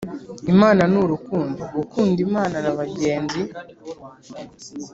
Imana 0.53 0.81
ni 0.91 0.97
urukundo 1.03 1.61
gukunda 1.75 2.19
imana 2.27 2.55
na 2.63 2.71
bagenzi 2.79 3.41